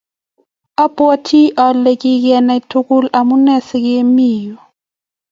abwatii 0.83 1.53
ale 1.65 1.91
kingentugul 2.01 3.05
amune 3.19 3.55
siomii 3.67 4.39
yu. 4.45 4.55